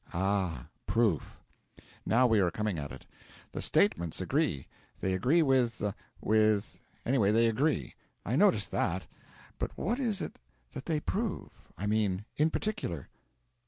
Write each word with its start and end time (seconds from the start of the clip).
'Ah 0.15 0.65
proof. 0.87 1.43
Now 2.07 2.25
we 2.25 2.39
are 2.39 2.49
coming 2.49 2.79
at 2.79 2.91
it. 2.91 3.05
The 3.51 3.61
statements 3.61 4.19
agree; 4.19 4.65
they 4.99 5.13
agree 5.13 5.43
with 5.43 5.93
with 6.19 6.79
anyway, 7.05 7.29
they 7.29 7.45
agree; 7.45 7.93
I 8.25 8.35
noticed 8.35 8.71
that; 8.71 9.05
but 9.59 9.77
what 9.77 9.99
is 9.99 10.19
it 10.19 10.39
they 10.73 10.99
prove 11.01 11.61
I 11.77 11.85
mean, 11.85 12.25
in 12.35 12.49
particular?' 12.49 13.09